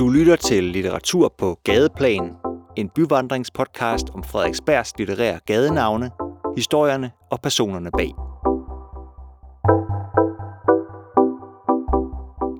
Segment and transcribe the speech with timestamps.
[0.00, 2.32] Du lytter til Litteratur på Gadeplan,
[2.76, 6.10] en byvandringspodcast om Frederiksbergs litterære gadenavne,
[6.56, 8.12] historierne og personerne bag.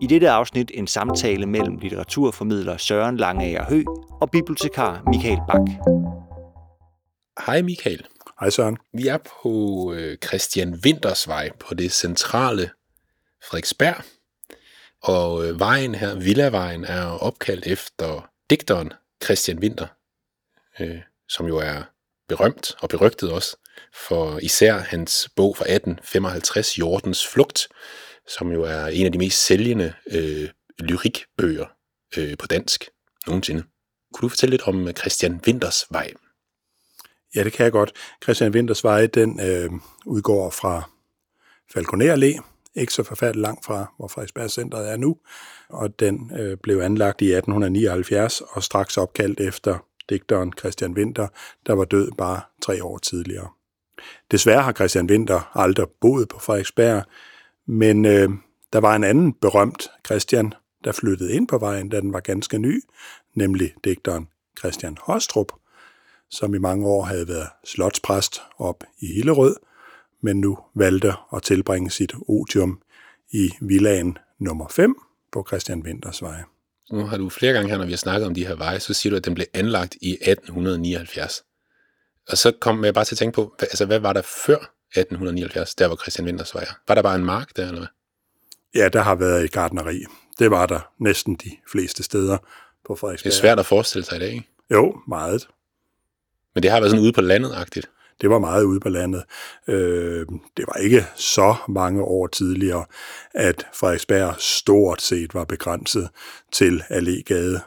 [0.02, 3.82] I dette afsnit en samtale mellem litteraturformidler Søren Langager Hø
[4.20, 5.66] og bibliotekar Michael Bak.
[7.46, 8.06] Hej Michael.
[8.40, 8.76] Hej Søren.
[8.94, 9.52] Vi er på
[9.96, 12.70] øh, Christian Wintersvej på det centrale
[13.50, 14.19] Frederiksberg.
[15.02, 18.92] Og øh, vejen her, Villavejen, er opkaldt efter digteren
[19.24, 19.86] Christian Winter,
[20.80, 21.82] øh, som jo er
[22.28, 23.56] berømt og berygtet også
[23.94, 27.68] for især hans bog fra 1855, Jordens Flugt,
[28.28, 31.66] som jo er en af de mest sælgende øh, lyrikbøger
[32.16, 32.84] øh, på dansk
[33.26, 33.62] nogensinde.
[34.14, 36.12] Kunne du fortælle lidt om øh, Christian Winters vej?
[37.34, 37.92] Ja, det kan jeg godt.
[38.22, 39.70] Christian Winters vej, den øh,
[40.06, 40.90] udgår fra
[41.72, 45.16] Falconer Allé, ikke så forfærdeligt langt fra, hvor Frederiksberg Centeret er nu,
[45.68, 49.78] og den øh, blev anlagt i 1879 og straks opkaldt efter
[50.10, 51.28] digteren Christian Winter,
[51.66, 53.48] der var død bare tre år tidligere.
[54.30, 57.02] Desværre har Christian Winter aldrig boet på Frederiksberg,
[57.66, 58.28] men øh,
[58.72, 60.52] der var en anden berømt Christian,
[60.84, 62.82] der flyttede ind på vejen, da den var ganske ny,
[63.34, 65.52] nemlig digteren Christian Hostrup,
[66.30, 69.56] som i mange år havde været slotspræst op i Hillerød,
[70.20, 72.82] men nu valgte at tilbringe sit otium
[73.30, 74.94] i villaen nummer 5
[75.32, 76.42] på Christian Winters vej.
[76.92, 78.94] Nu har du flere gange her, når vi har snakket om de her veje, så
[78.94, 81.42] siger du, at den blev anlagt i 1879.
[82.28, 85.74] Og så kom jeg bare til at tænke på, altså hvad var der før 1879,
[85.74, 87.88] der hvor Christian Winters vej Var der bare en mark der, eller hvad?
[88.74, 90.04] Ja, der har været et gardneri.
[90.38, 92.38] Det var der næsten de fleste steder
[92.86, 93.30] på Frederiksberg.
[93.30, 94.48] Det er svært at forestille sig i dag, ikke?
[94.70, 95.48] Jo, meget.
[96.54, 97.90] Men det har været sådan ude på landet-agtigt.
[98.20, 99.22] Det var meget ude på landet.
[99.68, 100.26] Øh,
[100.56, 102.84] det var ikke så mange år tidligere,
[103.34, 106.08] at Frederiksberg stort set var begrænset
[106.52, 107.60] til Allégade,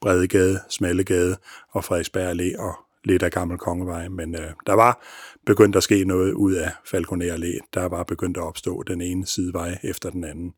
[0.00, 1.36] Bredegade, Smallegade
[1.70, 2.74] og Frederiksberg Allé og
[3.04, 4.08] lidt af Gammel Kongevej.
[4.08, 5.02] Men øh, der var
[5.46, 7.68] begyndt at ske noget ud af Falconer Allé.
[7.74, 10.54] Der var begyndt at opstå den ene sidevej efter den anden.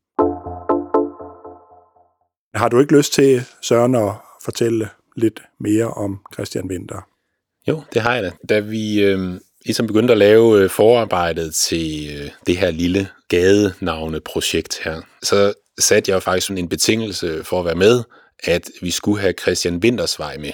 [2.53, 7.10] Har du ikke lyst til, Søren, at fortælle lidt mere om Christian Winter?
[7.67, 8.31] Jo, det har jeg da.
[8.49, 14.79] Da vi øh, ligesom begyndte at lave øh, forarbejdet til øh, det her lille gadenavneprojekt
[14.83, 18.03] her, så satte jeg jo faktisk sådan en betingelse for at være med,
[18.43, 20.51] at vi skulle have Christian Wintersvej med.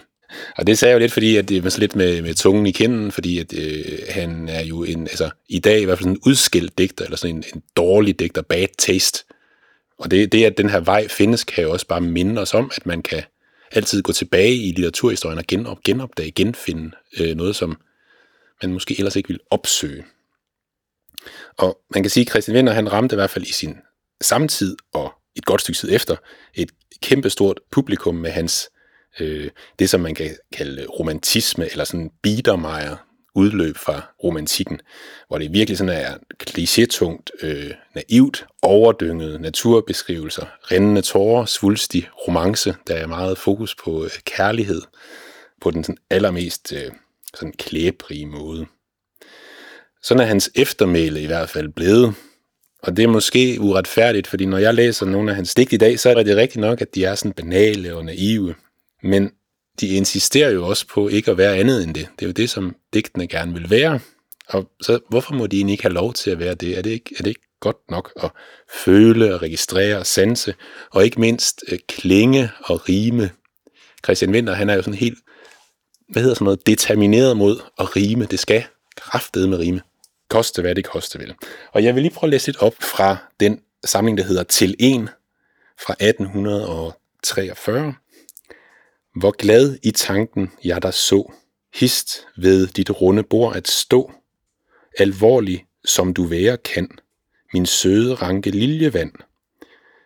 [0.57, 2.71] Og det sagde jeg jo lidt, fordi at det var lidt med, med tungen i
[2.71, 6.15] kinden, fordi at, øh, han er jo en, altså i dag i hvert fald sådan
[6.15, 9.23] en udskilt digter, eller sådan en, en dårlig digter, bad taste.
[9.99, 12.71] Og det, det, at den her vej findes, kan jo også bare minde os om,
[12.75, 13.23] at man kan
[13.71, 17.77] altid gå tilbage i litteraturhistorien og genop, genopdage, genfinde øh, noget, som
[18.63, 20.05] man måske ellers ikke ville opsøge.
[21.57, 23.75] Og man kan sige, at Christian Winter, han ramte i hvert fald i sin
[24.21, 26.15] samtid og et godt stykke tid efter
[26.53, 28.69] et kæmpestort publikum med hans,
[29.19, 33.06] øh, det som man kan kalde romantisme, eller sådan biedermeier
[33.37, 34.79] udløb fra romantikken,
[35.27, 42.95] hvor det virkelig sådan er klichétungt, øh, naivt, overdynget naturbeskrivelser, rendende tårer, svulstig romance, der
[42.95, 44.81] er meget fokus på øh, kærlighed,
[45.61, 46.91] på den sådan allermest øh,
[47.33, 48.65] sådan klæbrige måde.
[50.03, 52.13] Sådan er hans eftermæle i hvert fald blevet.
[52.83, 55.99] Og det er måske uretfærdigt, fordi når jeg læser nogle af hans digt i dag,
[55.99, 58.55] så er det rigtigt nok, at de er sådan banale og naive.
[59.03, 59.31] Men
[59.79, 62.07] de insisterer jo også på ikke at være andet end det.
[62.19, 63.99] Det er jo det, som digtene gerne vil være.
[64.49, 66.77] Og så hvorfor må de egentlig ikke have lov til at være det?
[66.77, 68.31] Er det ikke, er det ikke godt nok at
[68.85, 70.55] føle og registrere og sanse,
[70.91, 73.29] og ikke mindst øh, klinge og rime?
[74.03, 75.19] Christian Winter, han er jo sådan helt,
[76.09, 78.25] hvad hedder sådan noget, determineret mod at rime.
[78.25, 78.63] Det skal
[78.95, 79.81] kraftede med rime.
[80.29, 81.33] Koste hvad det koste vil.
[81.71, 84.75] Og jeg vil lige prøve at læse lidt op fra den samling, der hedder Til
[84.79, 85.09] en
[85.85, 87.93] fra 1843.
[89.17, 91.33] Hvor glad i tanken jeg der så,
[91.73, 94.11] hist ved dit runde bord at stå,
[94.97, 96.89] alvorlig som du være kan,
[97.53, 99.11] min søde ranke liljevand,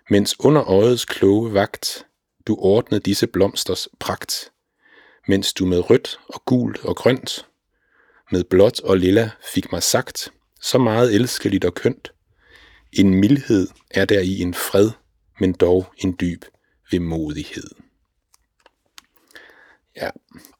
[0.09, 2.05] mens under øjets kloge vagt,
[2.47, 4.51] du ordnede disse blomsters pragt,
[5.27, 7.45] mens du med rødt og gult og grønt,
[8.31, 10.31] med blåt og lilla fik mig sagt,
[10.61, 12.13] så meget elskeligt og kønt.
[12.93, 14.89] En mildhed er der i en fred,
[15.39, 16.45] men dog en dyb
[16.91, 17.90] vemodighed.
[19.97, 20.09] Ja.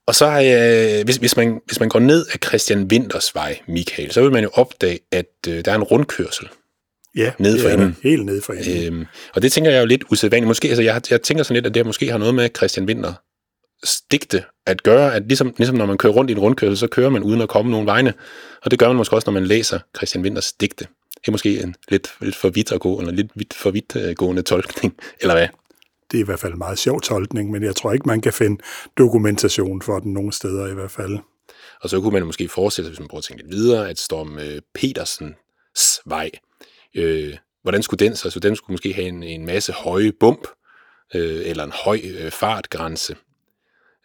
[0.07, 3.59] Og så har jeg, hvis, hvis, man, hvis man går ned af Christian Winters vej,
[3.67, 6.47] Michael, så vil man jo opdage, at øh, der er en rundkørsel.
[7.15, 7.97] Ja, ned for enden.
[8.03, 8.93] helt ned for enden.
[8.93, 9.05] Øhm,
[9.35, 10.47] og det tænker jeg jo lidt usædvanligt.
[10.47, 13.13] Måske, altså jeg, jeg tænker sådan lidt, at det måske har noget med Christian Winter
[13.83, 17.09] stigte at gøre, at ligesom, ligesom når man kører rundt i en rundkørsel, så kører
[17.09, 18.13] man uden at komme nogen vegne.
[18.63, 20.87] Og det gør man måske også, når man læser Christian Winters digte.
[21.15, 23.95] Det er måske en lidt, lidt for vidt at gå, eller lidt vidt for vidt
[23.95, 25.47] uh, gående tolkning, eller hvad?
[26.11, 28.33] Det er i hvert fald en meget sjov tolkning, men jeg tror ikke, man kan
[28.33, 28.63] finde
[28.97, 31.19] dokumentation for den nogen steder i hvert fald.
[31.81, 33.99] Og så kunne man måske forestille sig, hvis man prøver at tænke lidt videre, at
[33.99, 36.29] Storm øh, Petersens vej,
[36.95, 38.29] øh, hvordan skulle den så?
[38.29, 40.47] Så den skulle måske have en, en masse høje bump,
[41.15, 43.15] øh, eller en høj øh, fartgrænse.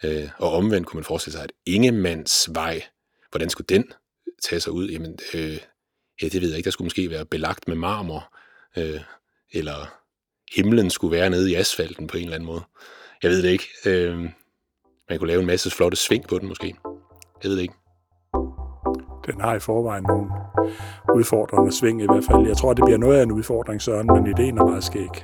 [0.04, 2.82] Øh, og omvendt kunne man forestille sig, at Ingemands vej,
[3.30, 3.84] hvordan skulle den
[4.26, 4.88] øh, tage sig ud?
[4.88, 5.58] Jamen, øh,
[6.22, 6.64] ja, det ved jeg ikke.
[6.64, 8.34] Der skulle måske være belagt med marmor,
[8.76, 9.00] øh,
[9.52, 10.05] eller
[10.54, 12.62] himlen skulle være nede i asfalten på en eller anden måde.
[13.22, 13.64] Jeg ved det ikke.
[13.86, 14.18] Øh,
[15.08, 16.74] man kunne lave en masse flotte sving på den måske.
[17.42, 17.74] Jeg ved det ikke.
[19.26, 20.30] Den har i forvejen nogle
[21.14, 22.46] udfordrende sving i hvert fald.
[22.46, 25.14] Jeg tror, det bliver noget af en udfordring, Søren, men ideen er meget skæg.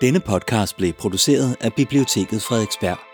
[0.00, 3.05] Denne podcast blev produceret af Biblioteket Frederiksberg.